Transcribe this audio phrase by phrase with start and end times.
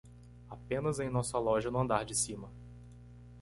[0.49, 2.51] Apenas em nossa loja no andar de cima